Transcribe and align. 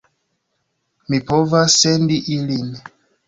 Mi 1.13 1.19
povas 1.27 1.77
sendi 1.83 2.19
ilin. 2.39 2.73